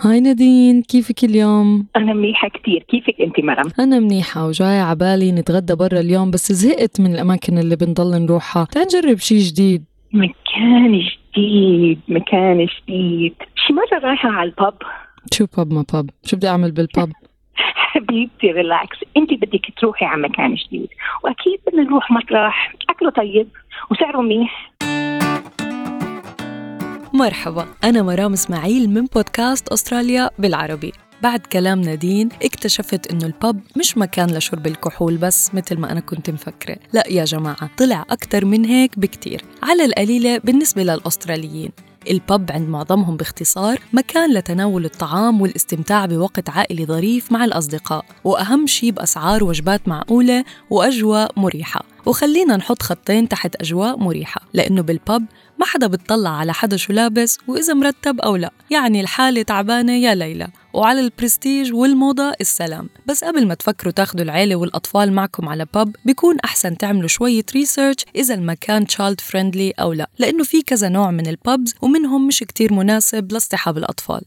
هاي 0.00 0.20
نادين 0.20 0.82
كيفك 0.82 1.24
اليوم؟ 1.24 1.86
أنا 1.96 2.12
منيحة 2.12 2.48
كتير. 2.48 2.84
كيفك 2.88 3.20
أنت 3.20 3.40
مرم؟ 3.40 3.70
أنا 3.78 4.00
منيحة 4.00 4.46
وجاية 4.46 4.82
عبالي 4.82 5.32
نتغدى 5.32 5.74
برا 5.74 6.00
اليوم 6.00 6.30
بس 6.30 6.52
زهقت 6.52 7.00
من 7.00 7.14
الأماكن 7.14 7.58
اللي 7.58 7.76
بنضل 7.76 8.22
نروحها. 8.22 8.64
تعال 8.64 8.86
نجرب 8.86 9.18
شي 9.18 9.38
جديد. 9.38 9.84
مكان 10.12 11.00
جديد 11.36 12.00
مكان 12.08 12.66
جديد. 12.66 13.34
شي 13.66 13.72
مرة 13.72 13.98
رايحة 14.08 14.28
على 14.28 14.48
الباب؟ 14.48 14.74
شو 15.32 15.46
باب 15.56 15.72
ما 15.72 15.84
باب؟ 15.92 16.10
شو 16.24 16.36
بدي 16.36 16.48
أعمل 16.48 16.72
بالباب؟ 16.72 17.12
حبيبتي 17.92 18.52
ريلاكس 18.52 18.96
أنت 19.16 19.32
بدك 19.32 19.72
تروحي 19.80 20.04
على 20.04 20.22
مكان 20.22 20.54
جديد. 20.54 20.88
وأكيد 21.24 21.60
بدنا 21.66 21.82
نروح 21.82 22.10
مطرح. 22.10 22.74
أكله 22.90 23.10
طيب 23.10 23.48
وسعره 23.90 24.20
منيح. 24.20 24.72
مرحبا 27.16 27.66
أنا 27.84 28.02
مرام 28.02 28.32
إسماعيل 28.32 28.90
من 28.90 29.04
بودكاست 29.04 29.68
أستراليا 29.68 30.30
بالعربي. 30.38 30.92
بعد 31.22 31.40
كلام 31.40 31.80
نادين 31.80 32.28
اكتشفت 32.42 33.12
إنه 33.12 33.26
البب 33.26 33.60
مش 33.76 33.98
مكان 33.98 34.30
لشرب 34.30 34.66
الكحول 34.66 35.16
بس 35.16 35.54
مثل 35.54 35.76
ما 35.76 35.92
أنا 35.92 36.00
كنت 36.00 36.30
مفكرة. 36.30 36.76
لا 36.92 37.04
يا 37.08 37.24
جماعة 37.24 37.70
طلع 37.78 38.04
أكثر 38.10 38.44
من 38.44 38.64
هيك 38.64 38.98
بكتير. 38.98 39.44
على 39.62 39.84
القليلة 39.84 40.38
بالنسبة 40.38 40.82
للأستراليين. 40.82 41.70
البب 42.10 42.52
عند 42.52 42.68
معظمهم 42.68 43.16
باختصار 43.16 43.78
مكان 43.92 44.34
لتناول 44.34 44.84
الطعام 44.84 45.40
والاستمتاع 45.40 46.06
بوقت 46.06 46.50
عائلي 46.50 46.86
ظريف 46.86 47.32
مع 47.32 47.44
الأصدقاء. 47.44 48.04
وأهم 48.24 48.66
شيء 48.66 48.90
بأسعار 48.90 49.44
وجبات 49.44 49.88
معقولة 49.88 50.44
وأجواء 50.70 51.32
مريحة. 51.36 51.95
وخلينا 52.06 52.56
نحط 52.56 52.82
خطين 52.82 53.28
تحت 53.28 53.56
أجواء 53.56 53.96
مريحة 53.96 54.40
لأنه 54.52 54.82
بالبب 54.82 55.26
ما 55.58 55.66
حدا 55.66 55.86
بتطلع 55.86 56.30
على 56.30 56.52
حدا 56.52 56.76
شو 56.76 56.92
لابس 56.92 57.38
وإذا 57.48 57.74
مرتب 57.74 58.20
أو 58.20 58.36
لا. 58.36 58.50
يعني 58.70 59.00
الحالة 59.00 59.42
تعبانة 59.42 59.92
يا 59.92 60.14
ليلى. 60.14 60.48
وعلى 60.74 61.00
البرستيج 61.00 61.72
والموضة 61.72 62.32
السلام. 62.40 62.88
بس 63.06 63.24
قبل 63.24 63.46
ما 63.46 63.54
تفكروا 63.54 63.92
تاخدوا 63.92 64.24
العيلة 64.24 64.56
والأطفال 64.56 65.12
معكم 65.12 65.48
على 65.48 65.66
pub 65.74 65.96
بيكون 66.04 66.36
أحسن 66.44 66.76
تعملوا 66.76 67.08
شوية 67.08 67.44
research 67.54 67.96
إذا 68.16 68.34
المكان 68.34 68.86
child 68.86 69.20
friendly 69.20 69.70
أو 69.70 69.92
لا. 69.92 70.10
لأنه 70.18 70.44
في 70.44 70.62
كذا 70.62 70.88
نوع 70.88 71.10
من 71.10 71.26
ال 71.26 71.36
pubs 71.36 71.74
ومنهم 71.82 72.26
مش 72.26 72.38
كتير 72.38 72.72
مناسب 72.72 73.32
لاصطحاب 73.32 73.78
الأطفال. 73.78 74.22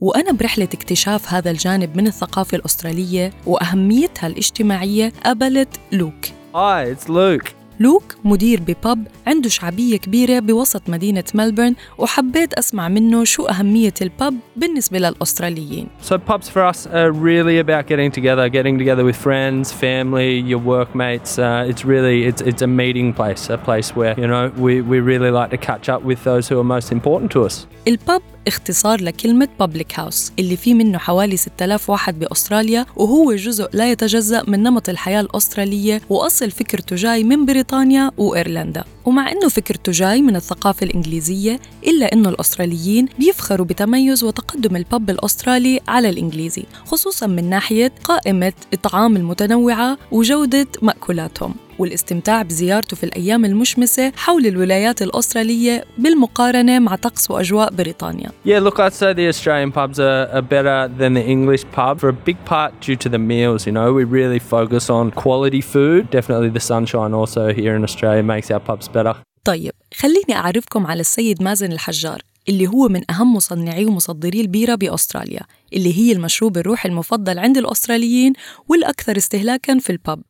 وأنا 0.00 0.32
برحلة 0.32 0.68
اكتشاف 0.74 1.34
هذا 1.34 1.50
الجانب 1.50 1.96
من 1.96 2.06
الثقافة 2.06 2.56
الأسترالية 2.56 3.32
وأهميتها 3.46 4.26
الاجتماعية 4.26 5.12
قابلت 5.24 5.68
لوك 5.92 6.26
Hi, 6.54 6.94
it's 6.94 7.08
Luke. 7.08 7.50
لوك 7.80 8.02
مدير 8.24 8.60
بباب 8.60 9.06
عنده 9.26 9.48
شعبية 9.48 9.96
كبيرة 9.96 10.38
بوسط 10.38 10.88
مدينة 10.88 11.24
ملبورن 11.34 11.74
وحبيت 11.98 12.54
أسمع 12.54 12.88
منه 12.88 13.24
شو 13.24 13.46
أهمية 13.46 13.94
الباب 14.02 14.34
بالنسبة 14.56 14.98
للأستراليين 14.98 15.88
So 16.02 16.18
pubs 16.18 16.48
for 16.48 16.62
us 16.72 16.86
are 16.86 17.12
really 17.12 17.58
about 17.58 17.86
getting 17.86 18.10
together, 18.10 18.48
getting 18.48 18.78
together 18.78 19.04
with 19.04 19.16
friends, 19.16 19.72
family, 19.72 20.40
your 20.50 20.60
workmates. 20.60 21.38
Uh, 21.38 21.70
it's 21.70 21.84
really 21.84 22.24
it's 22.30 22.42
it's 22.50 22.62
a 22.62 22.66
meeting 22.66 23.12
place, 23.12 23.50
a 23.50 23.58
place 23.58 23.88
where 23.96 24.14
you 24.20 24.26
know 24.26 24.44
we, 24.64 24.80
we 24.90 24.98
really 25.12 25.30
like 25.40 25.50
to 25.50 25.58
catch 25.70 25.88
up 25.94 26.02
with 26.10 26.20
those 26.24 26.44
who 26.48 26.56
are 26.60 26.68
most 26.76 26.88
important 26.92 27.30
to 27.32 27.46
us. 27.48 27.66
الباب 27.88 28.22
اختصار 28.48 29.00
لكلمة 29.02 29.48
بابليك 29.60 30.00
هاوس 30.00 30.32
اللي 30.38 30.56
فيه 30.56 30.74
منه 30.74 30.98
حوالي 30.98 31.36
6000 31.36 31.90
واحد 31.90 32.18
بأستراليا 32.18 32.86
وهو 32.96 33.34
جزء 33.34 33.68
لا 33.72 33.90
يتجزأ 33.90 34.42
من 34.48 34.62
نمط 34.62 34.88
الحياة 34.88 35.20
الأسترالية 35.20 36.00
وأصل 36.10 36.50
فكرته 36.50 36.96
جاي 36.96 37.24
من 37.24 37.46
بريطانيا 37.46 38.10
وإيرلندا. 38.18 38.84
ومع 39.04 39.32
أنه 39.32 39.48
فكرته 39.48 39.92
جاي 39.92 40.22
من 40.22 40.36
الثقافة 40.36 40.84
الإنجليزية 40.84 41.60
إلا 41.86 42.12
أنه 42.12 42.28
الأستراليين 42.28 43.08
بيفخروا 43.18 43.66
بتميز 43.66 44.24
وتقدم 44.24 44.76
الباب 44.76 45.10
الأسترالي 45.10 45.80
على 45.88 46.08
الإنجليزي 46.08 46.64
خصوصا 46.84 47.26
من 47.26 47.50
ناحية 47.50 47.92
قائمة 48.04 48.52
الطعام 48.72 49.16
المتنوعة 49.16 49.98
وجودة 50.12 50.66
مأكولاتهم. 50.82 51.54
والاستمتاع 51.78 52.42
بزيارته 52.42 52.96
في 52.96 53.04
الأيام 53.04 53.44
المشمسة 53.44 54.12
حول 54.16 54.46
الولايات 54.46 55.02
الأسترالية 55.02 55.84
بالمقارنة 55.98 56.78
مع 56.78 56.96
طقس 56.96 57.30
وأجواء 57.30 57.74
بريطانيا 57.74 58.30
Yeah, 58.44 58.58
look, 58.58 58.78
I'd 58.80 58.92
say 58.92 59.12
the 59.12 59.28
Australian 59.28 59.72
pubs 59.72 59.98
are, 59.98 60.28
are 60.36 60.46
better 60.56 60.88
than 61.00 61.14
the 61.14 61.26
English 61.34 61.64
pub 61.76 62.00
for 62.00 62.08
a 62.08 62.18
big 62.28 62.38
part 62.44 62.72
due 62.86 62.96
to 63.04 63.08
the 63.08 63.18
meals. 63.18 63.66
You 63.66 63.72
know, 63.78 63.88
we 63.98 64.04
really 64.18 64.40
focus 64.56 64.84
on 64.98 65.04
quality 65.24 65.62
food. 65.72 66.02
Definitely, 66.18 66.50
the 66.58 66.64
sunshine 66.72 67.12
also 67.20 67.42
here 67.60 67.74
in 67.78 67.82
Australia 67.88 68.22
makes 68.22 68.48
our 68.50 68.60
pubs 68.60 68.88
better. 68.88 69.14
طيب 69.44 69.72
خليني 69.94 70.34
أعرفكم 70.36 70.86
على 70.86 71.00
السيد 71.00 71.42
مازن 71.42 71.72
الحجار 71.72 72.22
اللي 72.48 72.66
هو 72.66 72.88
من 72.88 73.10
أهم 73.10 73.34
مصنعي 73.34 73.84
ومصدري 73.84 74.40
البيرة 74.40 74.74
بأستراليا 74.74 75.40
اللي 75.72 75.98
هي 75.98 76.12
المشروب 76.12 76.56
الروحي 76.56 76.88
المفضل 76.88 77.38
عند 77.38 77.58
الأستراليين 77.58 78.32
والأكثر 78.68 79.16
استهلاكاً 79.16 79.78
في 79.78 79.90
البب 79.90 80.22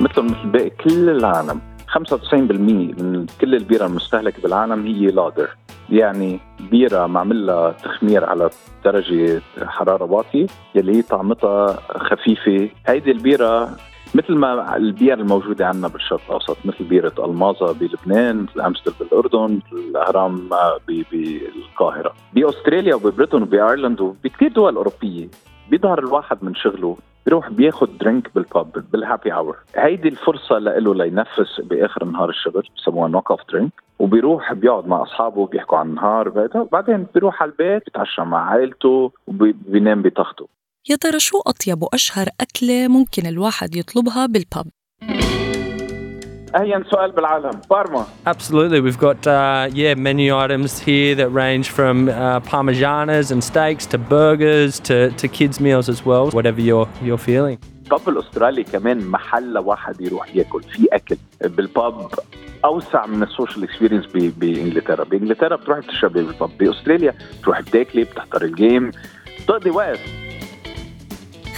مثل 0.00 0.22
مثل 0.22 0.48
باقي 0.48 0.70
كل 0.70 1.08
العالم. 1.10 1.60
95% 1.88 2.34
من 3.02 3.26
كل 3.40 3.54
البيرة 3.54 3.86
المستهلكة 3.86 4.42
بالعالم 4.42 4.86
هي 4.86 5.06
لاجر 5.06 5.48
يعني 5.90 6.40
بيرة 6.70 7.06
معمل 7.06 7.74
تخمير 7.84 8.24
على 8.24 8.50
درجة 8.84 9.42
حرارة 9.66 10.04
واطية 10.04 10.46
يلي 10.74 10.96
هي 10.96 11.02
طعمتها 11.02 11.66
خفيفة. 11.98 12.68
هيدي 12.86 13.10
البيرة 13.10 13.70
مثل 14.14 14.34
ما 14.34 14.76
ال 14.76 14.84
beer 14.84 15.18
الموجودة 15.20 15.66
عندنا 15.66 15.88
بالشرق 15.88 16.20
الأوسط 16.28 16.56
مثل 16.64 16.84
بيرة 16.84 17.12
ألماظة 17.18 17.72
بلبنان 17.72 18.42
مثل 18.42 18.60
أمستل 18.60 18.92
بالأردن 19.00 19.54
مثل 19.56 19.76
الأهرام 19.76 20.48
بالقاهرة. 20.88 22.14
بأستراليا 22.34 22.94
وب 22.94 23.05
Britain 23.05 23.42
وب 23.42 23.55
Ireland 23.55 24.00
وبكثير 24.00 24.52
دول 24.52 24.76
أوروبية 24.76 25.28
بيظهر 25.70 25.98
الواحد 25.98 26.38
من 26.42 26.54
شغله 26.54 26.96
بيروح 27.28 27.50
بياخد 27.50 27.98
drink 27.98 28.34
بال 28.34 28.54
pub 28.54 28.84
بال 28.92 29.03
happy 29.03 29.32
hour 29.32 29.56
هيدي 29.76 30.08
الفرصة 30.08 30.58
لإله 30.58 30.94
لينفس 30.94 31.60
بآخر 31.60 32.04
نهار 32.04 32.28
الشغل 32.28 32.68
بسموها 32.76 33.08
knock 33.08 33.30
off 33.30 33.40
drink 33.52 33.72
وبيروح 33.98 34.52
بيقعد 34.52 34.86
مع 34.86 35.02
أصحابه 35.02 35.46
بيحكوا 35.46 35.78
عن 35.78 35.88
النهار 35.88 36.28
بعدين 36.72 37.06
بيروح 37.14 37.42
على 37.42 37.50
البيت 37.50 37.84
بيتعشى 37.84 38.22
مع 38.22 38.50
عائلته 38.50 39.12
وبينام 39.26 40.02
بتخته. 40.02 40.48
يا 40.90 40.96
ترى 40.96 41.20
شو 41.20 41.38
أطيب 41.46 41.82
وأشهر 41.82 42.26
أكلة 42.40 42.88
ممكن 42.88 43.26
الواحد 43.26 43.76
يطلبها 43.76 44.26
بال 44.26 44.41
pub؟ 44.41 44.70
أهين 46.54 46.84
سؤال 46.84 47.10
بالعالم. 47.10 47.60
Parma. 47.70 48.06
Absolutely, 48.26 48.80
we've 48.80 48.98
got 48.98 49.26
uh, 49.26 49.68
yeah 49.72 49.94
menu 49.94 50.36
items 50.36 50.78
here 50.78 51.14
that 51.14 51.30
range 51.30 51.68
from 51.70 52.08
uh, 52.08 52.40
parmigianas 52.40 53.30
and 53.30 53.42
steaks 53.44 53.86
to 53.86 53.98
burgers 53.98 54.80
to, 54.80 55.10
to 55.10 55.28
kids 55.28 55.60
meals 55.60 55.88
as 55.88 56.04
well. 56.06 56.30
Whatever 56.30 56.60
you're 56.60 56.88
you're 57.02 57.24
feeling. 57.30 57.58
ال 57.84 57.90
pub 57.90 58.08
الأسترالي 58.08 58.64
كمان 58.64 59.10
محل 59.10 59.52
لواحد 59.52 60.00
يروح 60.00 60.36
ياكل. 60.36 60.62
في 60.62 60.88
أكل 60.92 61.16
بال 61.40 61.67
pub 61.67 62.08
أوسع 62.64 63.06
من 63.06 63.22
ال 63.22 63.28
social 63.28 63.64
experience 63.64 64.06
بإنجلترا. 64.12 65.04
بإنجلترا 65.04 65.56
بتروح 65.56 65.78
تشربي 65.78 66.22
بال 66.22 66.33
pub 66.33 66.50
بأستراليا 66.58 67.14
بتروح 67.40 67.60
بتاكلي 67.60 68.04
بتحضر 68.04 68.42
الجيم 68.42 68.90
بتقضي 69.44 69.70
وقت. 69.70 69.98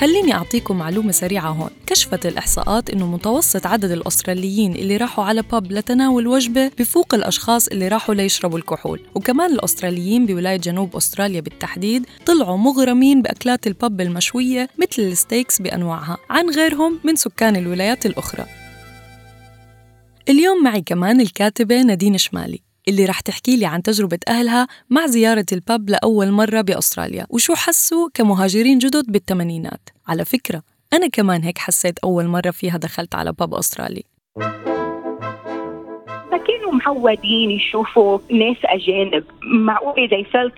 خليني 0.00 0.34
أعطيكم 0.34 0.78
معلومة 0.78 1.12
سريعة 1.12 1.50
هون. 1.50 1.70
كشفت 1.86 2.26
الإحصاءات 2.26 2.90
أنه 2.90 3.06
متوسط 3.06 3.66
عدد 3.66 3.90
الأستراليين 3.90 4.72
اللي 4.72 4.96
راحوا 4.96 5.24
على 5.24 5.42
pub 5.42 5.72
لتناول 5.72 6.26
وجبة 6.26 6.70
بفوق 6.78 7.14
الأشخاص 7.14 7.68
اللي 7.68 7.88
راحوا 7.88 8.14
ليشربوا 8.14 8.58
الكحول. 8.58 9.00
وكمان 9.14 9.52
الأستراليين 9.52 10.26
بولاية 10.26 10.56
جنوب 10.56 10.96
أستراليا 10.96 11.40
بالتحديد 11.40 12.06
طلعوا 12.26 12.56
مغرمين 12.56 13.22
بأكلات 13.22 13.66
ال 13.66 13.75
pub 13.75 14.00
المشوية 14.00 14.68
مثل 14.78 15.02
ال 15.02 15.11
steaks 15.11 15.62
بأنواعها 15.62 16.16
عن 16.30 16.50
غيرهم 16.50 17.00
من 17.04 17.16
سكان 17.16 17.56
الولايات 17.56 18.06
الأخرى. 18.06 18.46
اليوم 20.28 20.64
معي 20.64 20.82
كمان 20.82 21.20
الكاتبة 21.20 21.82
نادين 21.82 22.18
شمالي. 22.18 22.69
اللي 22.88 23.04
رح 23.04 23.20
تحكي 23.20 23.56
لي 23.56 23.66
عن 23.66 23.82
تجربة 23.82 24.18
أهلها 24.28 24.68
مع 24.90 25.06
زيارة 25.06 25.46
ال 25.52 25.62
pub 25.62 25.90
لأول 25.90 26.30
مرة 26.30 26.60
بأستراليا 26.60 27.26
وشو 27.30 27.54
حسوا 27.54 28.08
كمهاجرين 28.14 28.78
جدد 28.78 29.04
بالثمانينات. 29.08 29.88
على 30.08 30.24
فكرة 30.24 30.62
أنا 30.92 31.08
كمان 31.08 31.42
هيك 31.42 31.58
حسيت 31.58 31.98
أول 31.98 32.26
مرة 32.26 32.50
فيها 32.50 32.76
دخلت 32.76 33.14
على 33.14 33.32
باب 33.32 33.54
أسترالي. 33.54 34.04
كانوا 36.50 36.80
معودين 36.86 37.50
يشوفوا 37.50 38.18
ناس 38.30 38.56
أجانب. 38.64 39.24
معقول 39.42 40.08
they 40.08 40.24
felt 40.24 40.54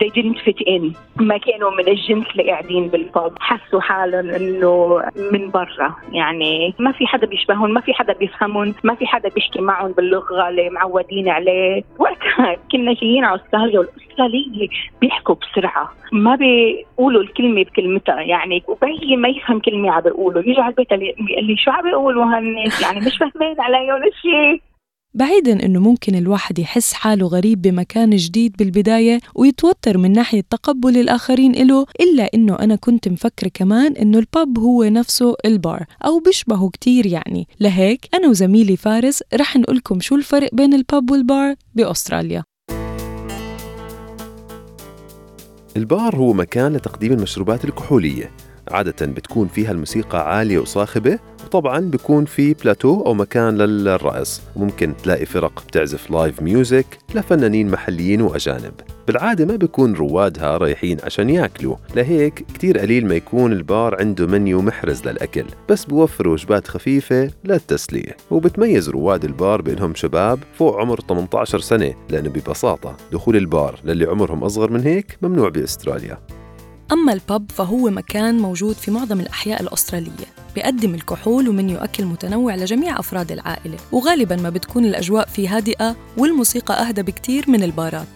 they 0.00 0.08
didn't 0.08 0.38
fit 0.46 0.60
in. 0.68 0.96
ما 1.16 1.38
كانوا 1.38 1.70
من 1.70 1.88
الجنس 1.88 2.26
اللي 2.30 2.50
قاعدين 2.50 2.88
بالباب 2.88 3.32
حسوا 3.40 3.80
حالهم 3.80 4.30
إنه 4.30 5.02
من 5.32 5.50
برا. 5.50 5.94
يعني 6.12 6.74
ما 6.78 6.92
في 6.92 7.06
حدا 7.06 7.26
بيشبههم 7.26 7.70
ما 7.70 7.80
في 7.80 7.94
حدا 7.94 8.12
بيفهمهم 8.12 8.74
ما 8.84 8.94
في 8.94 9.06
حدا 9.06 9.28
بيحكي 9.28 9.60
معهم 9.60 9.92
باللغة 9.92 10.48
اللي 10.48 10.70
معودين 10.70 11.28
عليه. 11.28 11.82
وقتها 11.98 12.56
كنا 12.72 12.94
جايين 12.94 13.24
على 13.24 13.40
أستراليا 13.40 13.78
والأسترالية 13.78 14.68
بيحكوا 15.00 15.34
بسرعة. 15.34 15.92
ما 16.12 16.36
بيقولوا 16.36 17.22
الكلمة 17.22 17.62
بكلمتها. 17.62 18.20
يعني 18.20 18.62
وبي 18.68 19.16
ما 19.16 19.28
يفهم 19.28 19.60
كلمة 19.60 19.90
عم 19.90 20.00
بيقولوا. 20.00 20.42
يجي 20.42 20.60
على 20.60 20.70
البيت 20.70 20.90
قال 20.90 21.00
لي 21.44 21.56
شو 21.56 21.70
عم 21.70 21.82
بيقولوا 21.82 22.24
هالناس؟ 22.24 22.82
يعني 22.82 23.00
مش 23.06 23.18
فاهمين 23.18 23.60
علي 23.60 23.92
ولا 23.92 24.10
شيء 24.22 24.60
بعيدا 25.16 25.64
إنه 25.66 25.80
ممكن 25.80 26.14
الواحد 26.14 26.58
يحس 26.58 26.92
حاله 26.92 27.26
غريب 27.26 27.62
بمكان 27.62 28.16
جديد 28.16 28.56
بالبداية 28.56 29.20
ويتوتر 29.34 29.98
من 29.98 30.12
ناحية 30.12 30.40
تقبل 30.50 30.98
الآخرين 30.98 31.52
له 31.52 31.86
إلا 32.00 32.30
إنه 32.34 32.54
أنا 32.54 32.76
كنت 32.76 33.08
مفكره 33.08 33.50
كمان 33.54 33.92
إنه 33.92 34.18
الباب 34.18 34.58
هو 34.58 34.84
نفسه 34.84 35.34
البار 35.44 35.84
أو 36.04 36.18
بيشبهه 36.20 36.68
كتير 36.68 37.06
يعني. 37.06 37.48
لهيك 37.60 38.08
أنا 38.14 38.28
وزميلي 38.28 38.76
فارس 38.76 39.22
رح 39.34 39.56
نقولكم 39.56 40.00
شو 40.00 40.14
الفرق 40.14 40.54
بين 40.54 40.74
الباب 40.74 41.10
والبار 41.10 41.54
بأستراليا. 41.74 42.44
البار 45.76 46.16
هو 46.16 46.32
مكان 46.32 46.72
لتقديم 46.72 47.12
المشروبات 47.12 47.64
الكحولية. 47.64 48.30
عادة 48.70 49.06
بتكون 49.06 49.48
فيها 49.48 49.72
الموسيقى 49.72 50.36
عالية 50.36 50.58
وصاخبة 50.58 51.18
وطبعا 51.44 51.80
بيكون 51.80 52.24
في 52.24 52.54
بلاتو 52.54 53.02
أو 53.06 53.14
مكان 53.14 53.56
للرقص. 53.56 54.42
وممكن 54.56 54.92
تلاقي 55.02 55.26
فرق 55.26 55.62
بتعزف 55.68 56.10
live 56.10 56.42
music 56.42 56.86
لفنانين 57.14 57.70
محليين 57.70 58.20
وأجانب. 58.20 58.72
بالعادة 59.06 59.44
ما 59.44 59.56
بيكون 59.56 59.94
روادها 59.94 60.56
رايحين 60.56 60.98
عشان 61.04 61.30
ياكلوا. 61.30 61.76
لهيك 61.96 62.44
كتير 62.54 62.78
قليل 62.78 63.06
ما 63.06 63.14
يكون 63.14 63.52
البار 63.52 63.96
عنده 64.00 64.26
منيو 64.26 64.62
محرز 64.62 65.08
للأكل. 65.08 65.44
بس 65.68 65.84
بوفر 65.84 66.28
وجبات 66.28 66.68
خفيفة 66.68 67.30
للتسلية. 67.44 68.16
وبتميز 68.30 68.88
رواد 68.88 69.24
البار 69.24 69.62
بأنهم 69.62 69.94
شباب 69.94 70.38
فوق 70.58 70.76
عمر 70.80 71.00
18 71.00 71.60
سنة 71.60 71.94
لأنه 72.10 72.28
ببساطة 72.28 72.96
دخول 73.12 73.36
البار 73.36 73.80
للي 73.84 74.04
عمرهم 74.04 74.44
أصغر 74.44 74.70
من 74.70 74.80
هيك 74.80 75.18
ممنوع 75.22 75.48
بأستراليا. 75.48 76.18
أما 76.92 77.12
ال 77.12 77.22
pub 77.22 77.50
فهو 77.50 77.90
مكان 77.90 78.38
موجود 78.38 78.74
في 78.74 78.90
معظم 78.90 79.20
الأحياء 79.20 79.62
الأسترالية 79.62 80.26
بيقدم 80.54 80.94
الكحول 80.94 81.48
ومنيو 81.48 81.78
أكل 81.78 82.04
متنوع 82.04 82.54
لجميع 82.54 82.98
أفراد 82.98 83.32
العائلة 83.32 83.76
وغالباً 83.92 84.36
ما 84.36 84.50
بتكون 84.50 84.84
الأجواء 84.84 85.26
فيه 85.26 85.56
هادئة 85.56 85.96
والموسيقى 86.18 86.74
أهدى 86.74 87.02
بكتير 87.02 87.44
من 87.48 87.62
البارات. 87.62 88.06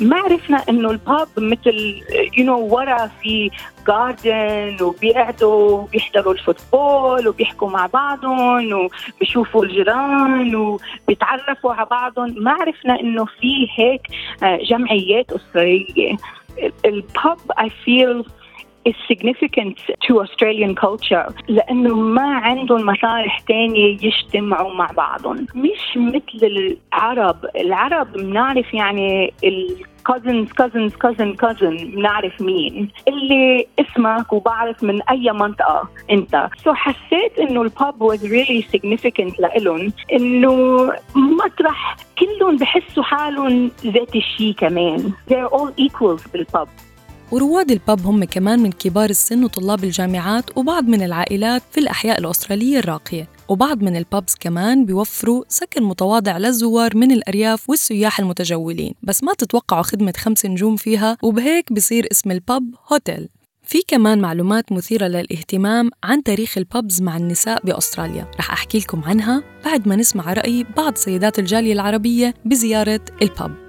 ما 0.00 0.16
عرفنا 0.16 0.64
إنه 0.68 0.90
ال 0.90 1.00
pub 1.00 1.28
مثل 1.36 2.02
you 2.38 2.44
know 2.44 2.58
ورا 2.74 3.10
في 3.22 3.50
garden 3.88 4.76
وبيقعدوا 4.82 5.70
وبيحضروا 5.70 6.32
ال 6.32 6.43
football 6.43 7.28
وبيحكوا 7.28 7.70
مع 7.70 7.86
بعضهم 7.86 8.72
وبيشوفوا 8.72 9.64
الجيران 9.64 10.54
وبيتعرفوا 10.54 11.72
على 11.72 11.86
بعضهم. 11.90 12.34
ما 12.42 12.50
عرفنا 12.50 13.00
إنه 13.00 13.24
في 13.24 13.66
هيك 13.78 14.02
جمعيات 14.70 15.26
اسريه 15.32 16.16
الباب 16.84 17.38
I 17.60 17.68
feel 17.68 18.26
is 18.88 18.96
significant 19.12 19.76
to 20.06 20.12
Australian 20.24 20.74
culture. 20.74 21.32
لأنه 21.48 21.94
ما 21.94 22.34
عندهم 22.34 22.86
مصالح 22.86 23.40
تانية 23.40 23.98
يجتمعوا 24.02 24.74
مع 24.74 24.90
بعضهم. 24.96 25.46
مش 25.54 25.96
مثل 25.96 26.76
العرب. 26.92 27.36
العرب 27.56 28.12
بنعرف 28.12 28.74
يعني 28.74 29.32
ال 29.44 29.76
cousins 30.08 30.48
cousins 30.62 30.92
cousin 31.04 31.36
cousin. 31.44 31.84
بنعرف 31.84 32.40
مين. 32.40 32.88
اللي 33.08 33.66
اسمك 33.80 34.32
وبعرف 34.32 34.82
من 34.82 35.02
أي 35.02 35.32
منطقة 35.32 35.88
أنت. 36.10 36.48
سو 36.64 36.72
so 36.72 36.74
حسيت 36.74 37.38
إنه 37.38 37.62
الباب 37.62 38.12
was 38.12 38.20
really 38.20 38.64
significant 38.76 39.40
لإلهم. 39.40 39.92
إنه 40.12 40.56
مطرح 41.14 41.85
كلهم 42.46 42.56
بحسوا 42.56 43.02
حالهم 43.02 43.70
ذات 43.86 44.16
الشيء 44.16 44.54
كمان. 44.54 45.12
They're 45.30 45.50
all 45.50 45.70
equals 45.80 46.32
بالباب 46.32 46.68
ورواد 47.32 47.70
الباب 47.70 48.06
هم 48.06 48.24
كمان 48.24 48.58
من 48.58 48.72
كبار 48.72 49.10
السن 49.10 49.44
وطلاب 49.44 49.84
الجامعات 49.84 50.58
وبعض 50.58 50.84
من 50.88 51.02
العائلات 51.02 51.62
في 51.70 51.80
الأحياء 51.80 52.18
الأسترالية 52.18 52.78
الراقية. 52.78 53.28
وبعض 53.48 53.82
من 53.82 53.96
البابز 53.96 54.34
كمان 54.40 54.84
بيوفروا 54.84 55.44
سكن 55.48 55.82
متواضع 55.82 56.38
للزوار 56.38 56.96
من 56.96 57.12
الأرياف 57.12 57.70
والسياح 57.70 58.20
المتجولين. 58.20 58.94
بس 59.02 59.24
ما 59.24 59.32
تتوقعوا 59.38 59.82
خدمة 59.82 60.12
خمس 60.16 60.46
نجوم 60.46 60.76
فيها 60.76 61.16
وبهيك 61.22 61.72
بصير 61.72 62.06
اسم 62.12 62.30
الباب 62.30 62.74
هوتيل 62.92 63.28
في 63.66 63.82
كمان 63.88 64.20
معلومات 64.20 64.72
مثيرة 64.72 65.06
للاهتمام 65.06 65.90
عن 66.04 66.22
تاريخ 66.22 66.58
البابز 66.58 67.02
مع 67.02 67.16
النساء 67.16 67.66
بأستراليا. 67.66 68.30
رح 68.38 68.52
أحكي 68.52 68.78
لكم 68.78 69.04
عنها 69.04 69.42
بعد 69.64 69.88
ما 69.88 69.96
نسمع 69.96 70.32
رأي 70.32 70.64
بعض 70.76 70.96
سيدات 70.96 71.38
الجالية 71.38 71.72
العربية 71.72 72.34
بزيارة 72.44 73.00
الباب 73.22 73.65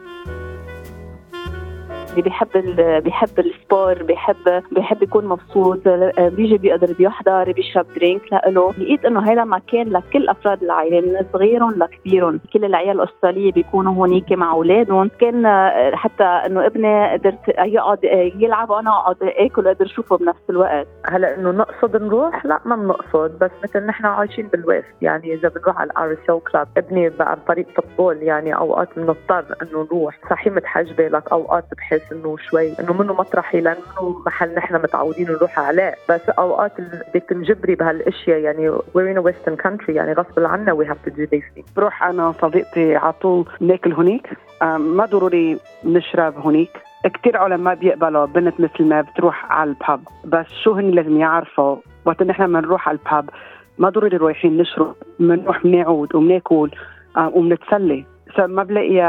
اللي 2.18 2.24
بيحب 2.24 2.76
بيحب 3.04 3.40
ال 3.40 3.51
sport 3.51 4.04
بيحب 4.04 4.64
بيحب 4.72 5.04
يكون 5.04 5.26
مبسوط 5.26 5.88
بيجي 6.18 6.58
بيقدر 6.58 6.94
بيحضر 6.94 7.52
بيشرب 7.52 7.86
drink 7.96 8.22
لإله. 8.34 8.72
لقيت 8.78 9.06
إنه 9.06 9.32
هذا 9.32 9.44
مكان 9.44 9.90
لكل 9.90 10.30
أفراد 10.30 10.64
العائلة 10.64 11.02
من 11.02 11.26
صغيرهم 11.34 11.72
لكبيرهم. 11.72 12.40
كل 12.54 12.66
العيال 12.66 13.02
الأسترالية 13.02 13.52
بيكونوا 13.52 13.94
هونيك 13.94 14.32
مع 14.32 14.52
أولادهم. 14.52 15.10
كان 15.20 15.48
حتى 15.94 16.24
إنه 16.24 16.66
ابني 16.66 17.14
قدرت 17.14 17.48
يقعد 17.48 18.00
يلعب 18.40 18.70
وأنا 18.70 18.90
أقعد 18.90 19.16
آكل 19.22 19.68
وقدر 19.68 19.86
أشوفه 19.86 20.18
بنفس 20.18 20.50
الوقت. 20.50 20.88
هلأ 21.06 21.36
إنه 21.36 21.52
نقصد 21.52 22.02
نروح؟ 22.02 22.46
لا 22.46 22.60
ما 22.66 22.76
بنقصد. 22.76 23.40
بس 23.40 23.52
مثل 23.64 23.86
نحن 23.86 24.06
عايشين 24.06 24.48
بال 24.48 24.61
west 24.61 24.88
يعني 25.02 25.34
إذا 25.34 25.50
بنروح 25.50 25.80
على 25.80 25.92
ال 25.92 26.14
RS 26.14 26.42
club 26.52 26.68
ابني 26.78 27.12
عن 27.20 27.38
طريق 27.48 27.68
football 27.76 28.18
يعني 28.24 28.56
أوقات 28.56 28.90
بنضطر 28.98 29.46
إنه 29.62 29.88
نروح. 29.92 30.20
صحيح 30.30 30.54
متحجبة 30.54 31.08
لك 31.08 31.32
أوقات 31.32 31.66
بحس 31.78 32.07
إنه 32.12 32.38
شوي 32.38 32.80
إنه 32.80 32.94
منه 32.94 33.14
مطرحي 33.14 33.62
لأنه 33.62 34.22
محل 34.26 34.56
نحن 34.56 34.76
متعودين 34.76 35.28
نروح 35.32 35.60
عليه. 35.60 35.96
بس 36.10 36.30
أوقات 36.30 36.72
بدك 36.82 37.24
تنجبري 37.30 37.76
بهالأشياء 37.76 38.40
يعني 38.40 38.72
we're 38.72 39.14
in 39.14 39.18
a 39.18 39.24
western 39.30 39.56
country 39.66 39.90
يعني 39.90 40.14
غصب 40.14 40.40
عنا 40.40 40.76
we 40.76 40.88
have 40.88 41.10
to 41.10 41.14
do 41.14 41.26
these 41.26 41.56
things. 41.56 41.76
بروح 41.76 42.04
أنا 42.04 42.28
وصديقتي 42.28 42.96
على 42.96 43.14
طول 43.14 43.46
ناكل 43.60 43.94
هنيك. 43.94 44.30
ما 44.78 45.06
ضروري 45.06 45.60
نشرب 45.84 46.38
هنيك. 46.38 46.72
كثير 47.04 47.38
عالم 47.38 47.58
ما 47.58 47.74
بيقبلوا 47.74 48.26
بنت 48.26 48.60
مثل 48.60 48.84
ما 48.84 49.02
بتروح 49.02 49.52
على 49.52 49.70
ال 49.70 49.77
pub 49.77 50.00
بس 50.26 50.46
شو 50.64 50.72
هن 50.72 50.92
لازم 50.92 51.18
يعرفوا؟ 51.18 51.76
وقت 52.06 52.24
نحن 52.24 52.48
بنروح 52.48 52.90
على 52.90 52.98
ال 52.98 53.06
pub 53.06 53.30
ما 53.78 53.90
ضروري 53.90 54.18
رايحين 54.18 54.58
نشرب 54.58 54.96
بنروح 55.20 55.64
بنقعد 55.64 56.16
وبناكل 56.16 56.72
وبنتسلي 57.18 58.06
ما 58.40 58.64
بلاقي 58.64 59.02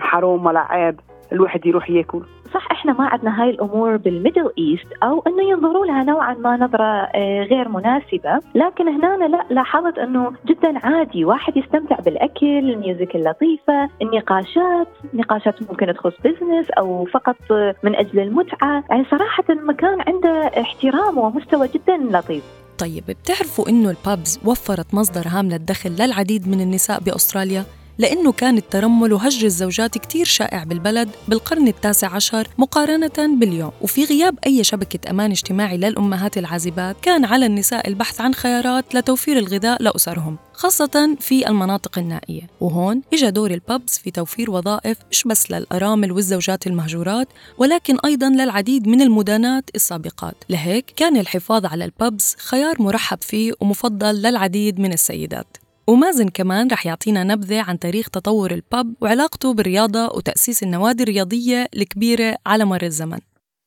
حرام 0.00 0.46
ولا 0.46 0.60
عيب. 0.60 1.00
الواحد 1.34 1.66
يروح 1.66 1.90
ياكل. 1.90 2.22
صح 2.54 2.68
إحنا 2.72 2.92
ما 2.92 3.04
عندنا 3.04 3.42
هاي 3.42 3.50
الأمور 3.50 3.96
بال 3.96 4.10
Middle 4.10 4.50
East 4.58 4.86
أو 5.02 5.22
إنه 5.26 5.42
ينظروا 5.42 5.86
لها 5.86 6.04
نوعا 6.04 6.34
ما 6.34 6.56
نظرة 6.56 7.10
غير 7.44 7.68
مناسبة. 7.68 8.40
لكن 8.54 8.88
هنا 8.88 9.28
لا 9.28 9.44
لاحظت 9.50 9.98
إنه 9.98 10.32
جدا 10.46 10.86
عادي 10.86 11.24
واحد 11.24 11.56
يستمتع 11.56 11.96
بالأكل 11.96 12.58
ال 12.58 12.68
music 12.68 13.16
اللطيفة 13.16 13.88
النقاشات 14.02 14.88
نقاشات 15.14 15.62
ممكن 15.70 15.94
تخص 15.94 16.12
business 16.24 16.70
أو 16.70 17.04
فقط 17.04 17.36
من 17.82 17.94
أجل 17.96 18.20
المتعة. 18.20 18.84
يعني 18.90 19.04
صراحة 19.10 19.44
المكان 19.50 20.00
عنده 20.06 20.50
احترام 20.60 21.18
ومستوى 21.18 21.68
جدا 21.68 21.96
لطيف. 21.96 22.44
طيب 22.78 23.04
بتعرفوا 23.08 23.68
إنه 23.68 23.90
ال 23.90 24.00
pubs 24.00 24.40
وفرت 24.44 24.94
مصدر 24.94 25.24
هام 25.28 25.48
للدخل 25.48 25.90
للعديد 25.90 26.48
من 26.48 26.60
النساء 26.60 27.00
بأستراليا؟ 27.00 27.64
لأنه 27.98 28.32
كان 28.32 28.56
الترمل 28.56 29.12
وهجر 29.12 29.46
الزوجات 29.46 29.98
كتير 29.98 30.26
شائع 30.26 30.64
بالبلد 30.64 31.08
بالقرن 31.28 31.68
التاسع 31.68 32.14
عشر 32.14 32.48
مقارنة 32.58 33.38
باليوم. 33.38 33.72
وفي 33.80 34.04
غياب 34.04 34.38
أي 34.46 34.64
شبكة 34.64 35.10
أمان 35.10 35.30
اجتماعي 35.30 35.76
للأمهات 35.76 36.38
العازبات 36.38 36.96
كان 37.02 37.24
على 37.24 37.46
النساء 37.46 37.88
البحث 37.88 38.20
عن 38.20 38.34
خيارات 38.34 38.94
لتوفير 38.94 39.38
الغذاء 39.38 39.82
لأسرهم 39.82 40.36
خاصة 40.52 41.16
في 41.20 41.48
المناطق 41.48 41.98
النائية. 41.98 42.42
وهون 42.60 43.02
إجا 43.12 43.30
دور 43.30 43.50
ال 43.50 43.60
pubs 43.60 43.98
في 43.98 44.10
توفير 44.10 44.50
وظائف 44.50 44.98
مش 45.10 45.24
بس 45.24 45.50
للأرامل 45.50 46.12
والزوجات 46.12 46.66
المهجورات 46.66 47.28
ولكن 47.58 47.96
أيضا 48.04 48.28
للعديد 48.28 48.88
من 48.88 49.00
المدانات 49.00 49.70
السابقات. 49.74 50.34
لهيك 50.48 50.92
كان 50.96 51.16
الحفاظ 51.16 51.66
على 51.66 51.84
ال 51.84 51.94
pubs 51.94 52.36
خيار 52.38 52.82
مرحب 52.82 53.18
فيه 53.22 53.52
ومفضل 53.60 54.22
للعديد 54.22 54.80
من 54.80 54.92
السيدات. 54.92 55.63
ومازن 55.86 56.28
كمان 56.28 56.68
رح 56.72 56.86
يعطينا 56.86 57.24
نبذة 57.24 57.62
عن 57.68 57.78
تاريخ 57.78 58.10
تطور 58.10 58.50
ال 58.50 58.61
pub 58.61 58.94
وعلاقته 59.00 59.54
بالرياضة 59.54 60.06
وتأسيس 60.06 60.62
النوادي 60.62 61.02
الرياضية 61.02 61.66
الكبيرة 61.76 62.36
على 62.46 62.64
مر 62.64 62.82
الزمن. 62.82 63.18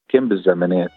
كان 0.09 0.27
بالزمانات؟ 0.27 0.91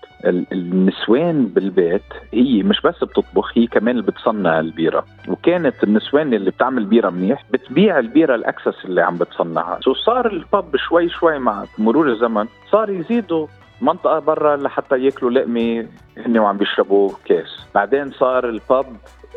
النسوان 0.52 1.46
بالبيت 1.46 2.02
هي 2.34 2.62
مش 2.62 2.80
بس 2.84 3.04
بتطبخ 3.04 3.58
هي 3.58 3.66
كمان 3.66 3.98
اللي 3.98 4.10
بتصنع 4.10 4.60
البيرة. 4.60 5.04
وكانت 5.28 5.84
النسوان 5.84 6.34
اللي 6.34 6.50
بتعمل 6.50 6.84
بيرة 6.84 7.10
منيح 7.10 7.44
بتبيع 7.50 7.98
البيرة 7.98 8.34
ال 8.34 8.41
excess 8.41 8.84
اللي 8.84 9.02
عم 9.02 9.18
بتصنعها. 9.18 9.80
so 9.84 9.94
صار 9.94 10.32
ال 10.32 10.43
pub 10.43 10.76
شوي 10.76 11.08
شوي 11.08 11.38
مع 11.38 11.64
مرور 11.78 12.12
الزمن 12.12 12.46
صار 12.72 12.90
يزيدوا 12.90 13.46
منطقة 13.80 14.18
برا 14.18 14.56
لحتى 14.56 15.04
ياكلوا 15.04 15.30
لقمة 15.30 15.86
هن 16.16 16.38
وعم 16.38 16.56
بيشربوا 16.58 17.10
كاس. 17.24 17.48
بعدين 17.74 18.10
صار 18.10 18.48
ال 18.48 18.58
pub 18.58 18.86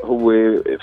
هو 0.03 0.31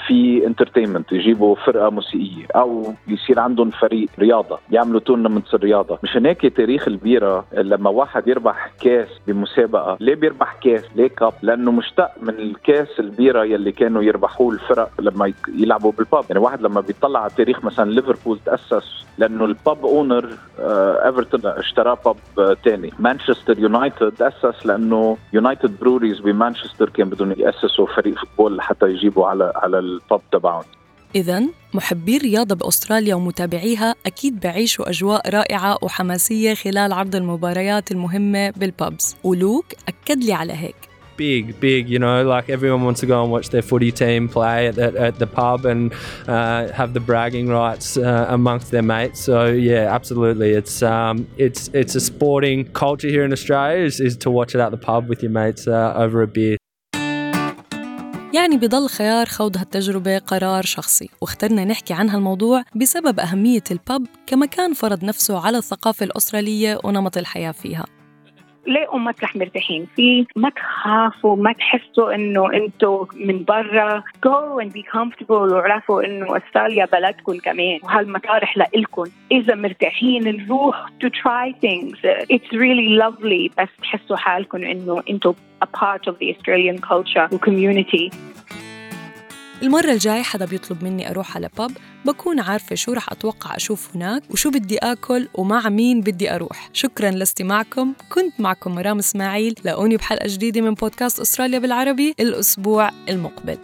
في 0.06 0.46
entertainment 0.46 1.12
يجيبوا 1.12 1.54
فرقة 1.54 1.90
موسيقية 1.90 2.46
أو 2.56 2.94
يصير 3.08 3.40
عندهم 3.40 3.70
فريق 3.70 4.08
رياضة 4.18 4.58
يعملوا 4.70 5.00
tournaments 5.00 5.54
الرياضه 5.54 5.98
مش 6.02 6.16
هناك 6.16 6.46
تاريخ 6.46 6.88
البيرة 6.88 7.44
لما 7.52 7.90
واحد 7.90 8.28
يربح 8.28 8.70
كاس 8.80 9.08
بمسابقة. 9.26 9.96
ليه 10.00 10.14
بيربح 10.14 10.54
كاس؟ 10.64 10.84
ليه 10.96 11.08
cup 11.08 11.32
لأنه 11.42 11.70
مشتق 11.72 12.10
من 12.22 12.34
الكاس 12.38 13.00
البيرة 13.00 13.44
يلي 13.44 13.72
كانوا 13.72 14.02
يربحوه 14.02 14.54
الفرق 14.54 14.90
لما 15.00 15.32
يلعبوا 15.54 15.92
بال 15.92 16.05
pub 16.05 16.24
يعني 16.30 16.40
واحد 16.42 16.62
لما 16.62 16.80
بيطلع 16.80 17.20
على 17.20 17.30
تاريخ 17.36 17.64
مثلا 17.64 17.90
ليفربول 17.90 18.38
تأسس 18.46 19.04
لأنه 19.18 19.44
ال 19.44 19.54
pub 19.54 19.84
owner 19.86 20.28
ايفرتون 21.06 21.40
اشترى 21.44 21.96
pub 22.04 22.16
ثاني 22.64 22.90
مانشستر 22.98 23.58
يونايتد 23.58 24.12
تأسس 24.12 24.66
لأنه 24.66 25.16
يونايتد 25.32 25.78
breweries 25.80 26.20
بمانشستر 26.20 26.88
كان 26.88 27.08
بدهم 27.08 27.34
يأسسوا 27.38 27.86
فريق 27.86 28.18
football 28.18 28.56
لحتى 28.56 28.86
يجيبوا 28.90 29.09
على 29.18 29.52
على 29.56 29.78
ال 29.78 29.89
pub 29.89 30.20
تبعهم 30.32 30.64
إذا 31.14 31.42
محبي 31.74 32.16
الرياضة 32.16 32.54
بأستراليا 32.54 33.14
ومتابعيها 33.14 33.94
أكيد 34.06 34.40
بعيشوا 34.40 34.90
أجواء 34.90 35.30
رائعة 35.30 35.78
وحماسية 35.82 36.54
خلال 36.54 36.92
عرض 36.92 37.16
المباريات 37.16 37.90
المهمة 37.90 38.50
بال 38.50 38.72
pubs 38.72 39.16
ولوك 39.24 39.64
أكد 39.88 40.24
لي 40.24 40.32
على 40.32 40.52
هيك 40.52 40.90
big, 41.20 41.60
big. 41.60 41.90
You 41.90 41.98
know, 41.98 42.24
like 42.24 42.48
everyone 42.48 42.82
wants 42.82 43.00
to 43.00 43.06
go 43.06 43.22
and 43.22 43.30
watch 43.30 43.50
their 43.50 43.60
footy 43.60 43.92
team 43.92 44.26
play 44.26 44.68
at 44.68 44.76
the, 44.76 44.88
at 45.08 45.18
the 45.18 45.26
pub 45.26 45.66
and 45.66 45.92
uh, 46.26 46.72
have 46.72 46.94
the 46.94 47.00
bragging 47.00 47.48
rights 47.48 47.98
uh, 47.98 48.24
amongst 48.30 48.70
their 48.70 48.86
mates. 48.94 49.20
So 49.20 49.38
yeah, 49.70 49.94
absolutely, 49.98 50.50
it's 50.60 50.82
um, 50.82 51.28
it's 51.36 51.68
it's 51.80 51.94
a 51.94 52.00
sporting 52.00 52.58
culture 52.72 53.08
here 53.08 53.24
in 53.28 53.32
Australia 53.38 53.84
is, 53.84 54.00
is 54.00 54.16
to 54.24 54.30
watch 54.30 54.54
it 54.54 54.60
at 54.66 54.70
the 54.70 54.82
pub 54.88 55.10
with 55.10 55.22
your 55.22 55.34
mates 55.40 55.68
uh, 55.68 55.92
over 56.04 56.22
a 56.22 56.26
beer. 56.26 56.59
يعني 58.34 58.56
بضل 58.56 58.88
خيار 58.88 59.26
خوض 59.26 59.56
هالتجربة 59.56 60.18
قرار 60.18 60.62
شخصي 60.62 61.10
واخترنا 61.20 61.64
نحكي 61.64 61.94
عن 61.94 62.08
هالموضوع 62.08 62.62
بسبب 62.76 63.20
أهمية 63.20 63.64
البب 63.70 64.06
كمكان 64.26 64.72
فرض 64.74 65.04
نفسه 65.04 65.40
على 65.46 65.58
الثقافة 65.58 66.04
الأسترالية 66.04 66.80
ونمط 66.84 67.16
الحياة 67.16 67.52
فيها. 67.52 67.99
لاقوا 68.66 68.98
مطرح 68.98 69.36
مرتاحين. 69.36 69.86
فيه 69.96 70.24
ما 70.36 70.50
تخافوا 70.50 71.36
ما 71.36 71.52
تحسوا 71.52 72.14
إنه 72.14 72.54
أنتم 72.54 73.06
من 73.14 73.44
برا. 73.44 74.02
Go 74.26 74.62
and 74.62 74.72
be 74.72 74.82
comfortable 74.82 75.30
واعرفوا 75.30 76.04
إنه 76.04 76.36
أستراليا 76.36 76.84
بلدكم 76.84 77.38
كمان. 77.38 77.78
وهالمطارح 77.82 78.58
لإلكم. 78.58 79.04
إذا 79.32 79.54
مرتاحين 79.54 80.24
نروح 80.24 80.86
to 81.04 81.08
try 81.10 81.52
things. 81.52 81.96
It's 82.30 82.52
really 82.52 82.88
lovely. 83.02 83.50
بس 83.58 83.68
تحسوا 83.82 84.16
حالكم 84.16 84.64
إنه 84.64 85.02
أنتم 85.10 85.34
a 85.64 85.66
part 85.66 86.06
of 86.06 86.14
the 86.20 86.34
Australian 86.34 86.78
culture. 86.78 87.28
وcommunity. 87.34 88.10
المرة 89.62 89.92
الجاي 89.92 90.22
حدا 90.22 90.44
بيطلب 90.44 90.84
مني 90.84 91.10
أروح 91.10 91.36
على 91.36 91.48
باب 91.58 91.70
بكون 92.04 92.40
عارفة 92.40 92.74
شو 92.74 92.92
رح 92.92 93.12
أتوقع 93.12 93.56
أشوف 93.56 93.88
هناك 93.94 94.22
وشو 94.30 94.50
بدي 94.50 94.78
آكل 94.78 95.28
ومع 95.34 95.68
مين 95.68 96.00
بدي 96.00 96.34
أروح. 96.34 96.70
شكرا 96.72 97.10
لاستماعكم. 97.10 97.92
كنت 98.08 98.40
معكم 98.40 98.74
مرام 98.74 98.98
إسماعيل 98.98 99.54
لاقوني 99.64 99.96
بحلقة 99.96 100.26
جديدة 100.28 100.60
من 100.60 100.74
بودكاست 100.74 101.20
أستراليا 101.20 101.58
بالعربي 101.58 102.14
الأسبوع 102.20 102.90
المقبل. 103.08 103.58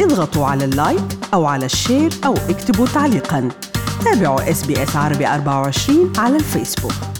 اضغطوا 0.00 0.46
على 0.46 0.64
ال 0.64 0.75
like 0.75 1.18
أو 1.34 1.44
على 1.46 1.66
ال 1.66 1.73
share 1.73 2.10
أو 2.24 2.34
اكتبوا 2.34 2.86
تعليقاً. 2.86 3.50
تابعوا 4.04 4.50
SBS 4.50 4.62
عربي 4.96 5.26
24 5.26 6.12
على 6.18 6.36
الفيسبوك 6.36 7.15